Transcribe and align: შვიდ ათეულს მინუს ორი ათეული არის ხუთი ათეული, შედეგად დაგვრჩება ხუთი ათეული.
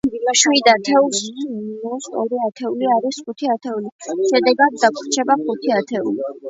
შვიდ 0.43 0.69
ათეულს 0.71 1.19
მინუს 1.41 2.09
ორი 2.23 2.39
ათეული 2.47 2.91
არის 2.97 3.23
ხუთი 3.27 3.53
ათეული, 3.57 3.95
შედეგად 4.33 4.85
დაგვრჩება 4.87 5.43
ხუთი 5.47 5.81
ათეული. 5.81 6.33